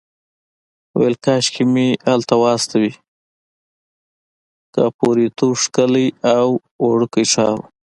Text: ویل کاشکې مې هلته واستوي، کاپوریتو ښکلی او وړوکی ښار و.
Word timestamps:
ویل 0.99 1.15
کاشکې 1.25 1.63
مې 1.73 1.87
هلته 2.09 2.33
واستوي، 2.43 2.91
کاپوریتو 4.75 5.47
ښکلی 5.61 6.07
او 6.37 6.45
وړوکی 6.87 7.25
ښار 7.31 7.55
و. 7.59 7.63